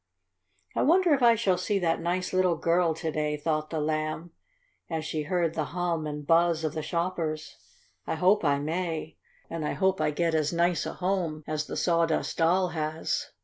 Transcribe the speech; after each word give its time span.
"I 0.75 0.81
wonder 0.81 1.13
if 1.13 1.21
I 1.21 1.35
shall 1.35 1.59
see 1.59 1.77
that 1.77 2.01
nice 2.01 2.33
little 2.33 2.55
girl 2.55 2.95
to 2.95 3.11
day," 3.11 3.37
thought 3.37 3.69
the 3.69 3.79
Lamb, 3.79 4.31
as 4.89 5.05
she 5.05 5.21
heard 5.21 5.53
the 5.53 5.65
hum 5.77 6.07
and 6.07 6.25
buzz 6.25 6.63
of 6.63 6.73
the 6.73 6.81
shoppers. 6.81 7.55
"I 8.07 8.15
hope 8.15 8.43
I 8.43 8.57
may. 8.57 9.17
And 9.47 9.63
I 9.63 9.73
hope 9.73 10.01
I 10.01 10.09
get 10.09 10.33
as 10.33 10.51
nice 10.51 10.87
a 10.87 10.93
home 10.93 11.43
as 11.45 11.67
the 11.67 11.77
Sawdust 11.77 12.39
Doll 12.39 12.69
has." 12.69 13.27